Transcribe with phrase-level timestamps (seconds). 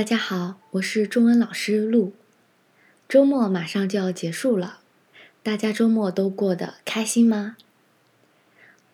[0.00, 2.14] 大家好，我是中文老师陆。
[3.06, 4.80] 周末马上就要结束了，
[5.42, 7.58] 大家周末都过得开心吗？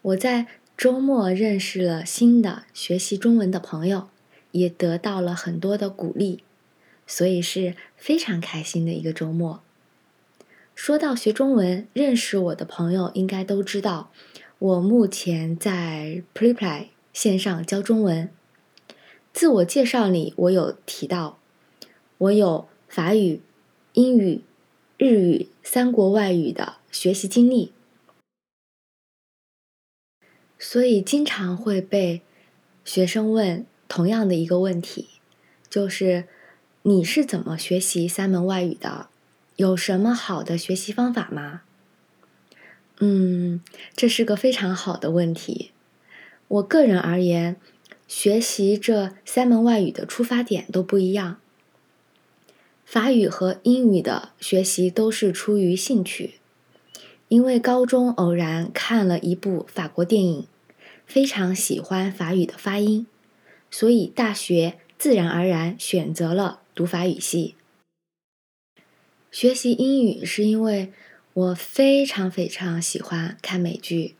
[0.03, 4.09] 我在周末认识了新的学习中文的朋友，
[4.51, 6.43] 也得到了很多的鼓励，
[7.07, 9.63] 所以是非常开心的一个周末。
[10.75, 14.11] 说到学中文，认识我的朋友应该都知道，
[14.59, 18.29] 我目前在 Preply 线上教中文。
[19.37, 21.39] 自我介绍里，我有提到，
[22.17, 23.43] 我有法语、
[23.93, 24.41] 英语、
[24.97, 27.71] 日语三国外语的学习经历，
[30.59, 32.23] 所以经常会被
[32.83, 35.11] 学生问同样的一个问题，
[35.69, 36.25] 就是
[36.85, 39.11] 你是怎么学习三门外语的？
[39.57, 41.61] 有什么好的学习方法吗？
[43.01, 43.61] 嗯，
[43.95, 45.73] 这是个非常好的问题。
[46.49, 47.61] 我个人而言。
[48.09, 51.41] 学习这三门外语的出发点都不一样。
[52.85, 56.35] 法语和英语的学习都是出于兴趣，
[57.27, 60.47] 因为高中偶然看了一部法国电影，
[61.05, 63.09] 非常喜欢法语的发音，
[63.73, 67.57] 所以大学自然而然选择了读法语系。
[69.33, 70.93] 学习英语是因为
[71.33, 74.15] 我非常非常喜欢看美剧，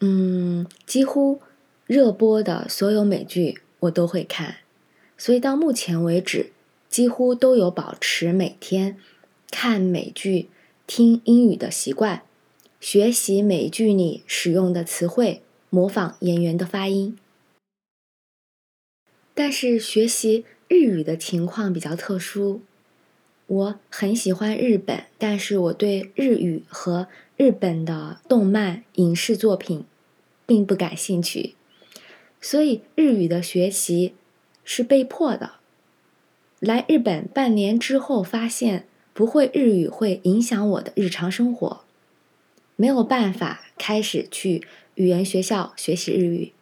[0.00, 1.40] 嗯，几乎。
[1.86, 4.56] 热播的所有美剧我都会看，
[5.18, 6.52] 所以到目前为止，
[6.88, 8.96] 几乎都有保持每天
[9.50, 10.48] 看美剧、
[10.86, 12.22] 听英语的习惯，
[12.80, 17.18] 学习美剧里使用的词汇，模仿演员的发音。
[19.34, 22.60] 但是学习日语的情况比较特殊，
[23.46, 29.84] 我很喜欢日本，但是我对日语和日本的动漫、影视作品
[30.46, 31.54] 并不感兴趣。
[32.42, 34.12] 所以日语的学习
[34.64, 35.52] 是被迫的。
[36.60, 41.84] 来日本半年之后，发现不会日语会影响我的日常生活，
[42.76, 46.52] 没有办法开始去语言学校学习日语。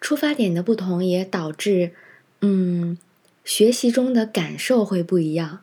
[0.00, 1.92] 出发点的不同也导致，
[2.40, 2.98] 嗯，
[3.44, 5.60] 学习中的感受会不一样。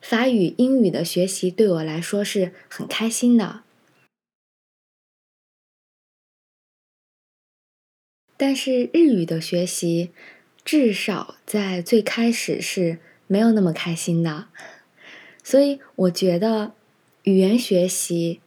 [0.00, 3.62] 法语、英语的学习对我来说是很开心的。
[8.42, 10.12] 但是日语的学习，
[10.64, 14.46] 至少在最开始是没有那么开心的，
[15.44, 16.72] 所以我觉得
[17.24, 18.40] 语言学习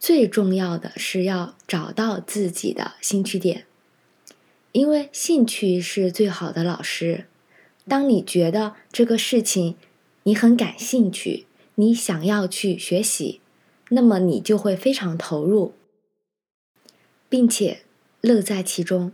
[0.00, 3.66] 最重要的是要找到自己的兴趣点，
[4.72, 7.26] 因为兴趣是最好的老师。
[7.86, 9.76] 当你觉得这个事情
[10.24, 11.46] 你很感兴趣，
[11.76, 13.40] 你想要去学习，
[13.90, 15.74] 那么你就会非常投入，
[17.28, 17.82] 并且
[18.20, 19.12] 乐在其中。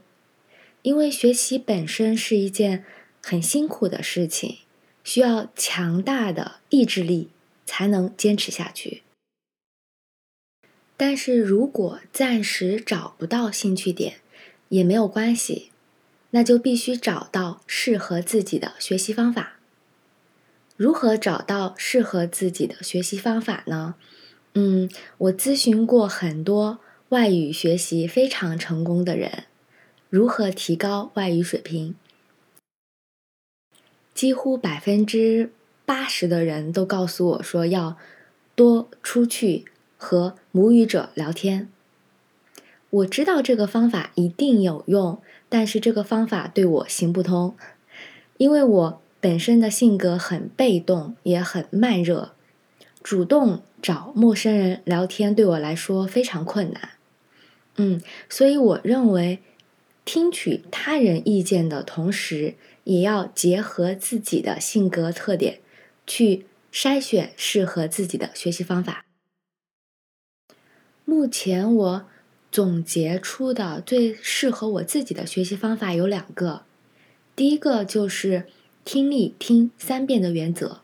[0.87, 2.85] 因为学习本身是一件
[3.21, 4.59] 很辛苦的事情，
[5.03, 7.31] 需要强大的意志力
[7.65, 9.03] 才能坚持下去。
[10.97, 14.21] 但是如果暂时找不到兴趣点，
[14.69, 15.73] 也没有关系，
[16.31, 19.55] 那就必须找到适合自己的学习方法。
[20.77, 23.97] 如何找到适合自己的学习方法呢？
[24.55, 29.47] 嗯，我咨询过很多外语学习非常成功的人。
[30.09, 31.97] 如何提高外语水平？
[34.15, 35.51] 几乎百分之
[35.85, 37.99] 八十的人都告诉我说要
[38.55, 39.65] 多出去
[39.97, 41.69] 和母语者聊天。
[42.89, 47.57] 我知道这个方法一定有用，但是这个方法对我行不通，
[48.37, 52.33] 因为我本身的性格很被动，也很慢热，
[53.03, 56.91] 主动找陌生人聊天对我来说非常困难。
[57.75, 59.43] 嗯，所以我认为。
[60.07, 65.59] 听取他人意见的同时，也要结合自己的性格特点，
[66.07, 69.05] 去筛选适合自己的学习方法。
[71.05, 72.07] 目前我
[72.53, 76.63] 总结出的最适合我自己的学习方法有两个，
[77.35, 78.47] 第一个就是
[78.85, 80.83] 听力听三遍的原则。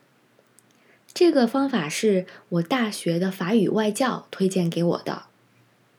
[1.15, 5.27] 这个方法是我大学的法语外教推荐给我的。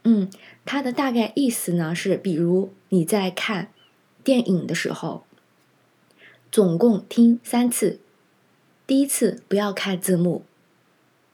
[0.03, 0.29] 嗯，
[0.65, 3.69] 它的大概意思呢是，比如你在看
[4.23, 5.23] 电影的时候，
[6.51, 7.99] 总共听三次。
[8.85, 10.43] 第一次不要看字幕，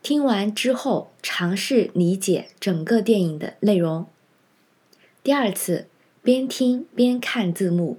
[0.03, 4.05] 听完之后尝试理解整个电影的内容。
[5.23, 5.87] 第二次
[6.21, 7.97] 边听边看字幕，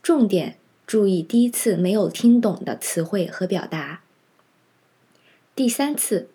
[0.00, 0.56] 重点
[0.86, 4.02] 注意第一次没有听懂的词汇和表达。
[5.56, 6.28] 第三次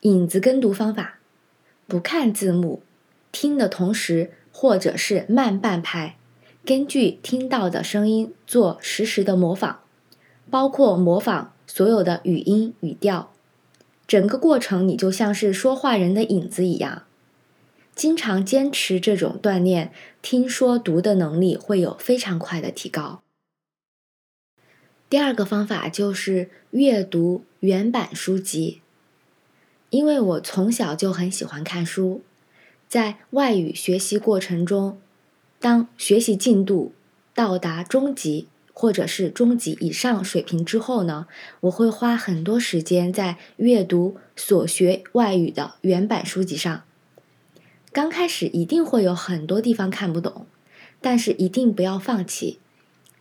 [0.00, 1.20] 影子跟读方法，
[1.86, 2.82] 不看字幕。
[3.34, 6.16] 听的同时，或者是慢半拍，
[6.64, 9.80] 根据听到的声音做实时的模仿，
[10.48, 13.32] 包括模仿所有的语音语调，
[14.06, 17.02] 整个过程你就像是说话人的影子一样。
[17.96, 19.92] 经常坚持这种锻炼，
[20.22, 23.22] 听说读的能力会有非常快的提高。
[25.10, 28.80] 第二个方法就是阅读原版书籍，
[29.90, 32.22] 因为我从小就很喜欢看书，
[32.94, 35.00] 在外语学习过程中。
[35.58, 36.92] 当学习进度
[37.34, 41.26] 到达中级或者是中级以上水平之后呢，
[41.62, 46.84] 我会花很多时间在阅读所学外语的原版书籍上。
[47.90, 50.46] 刚开始一定会有很多地方看不懂，
[51.00, 52.60] 但是一定不要放弃，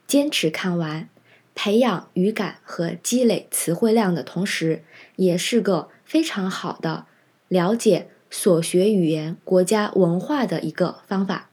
[0.05, 1.09] 坚持看完，
[1.55, 4.83] 培养语感和积累词汇量的同时，
[5.15, 7.07] 也是个非常好的
[7.47, 11.51] 了解所学语言国家文化的一个方法。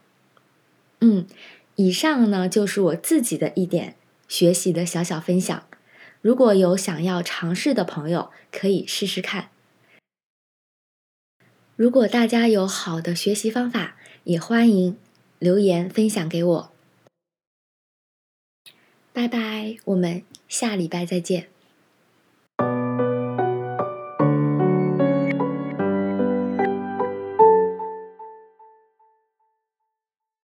[1.01, 1.27] 嗯，
[1.77, 3.97] 以上呢就是我自己的一点
[4.27, 5.63] 学习的小小分享。
[6.23, 9.51] 如果有想要尝试的朋友，可以试试看。
[11.77, 14.97] 如果大家有好的学习方法，也欢迎
[15.39, 16.73] 留言分享给我。
[19.13, 21.49] 拜拜，我们下礼拜再见。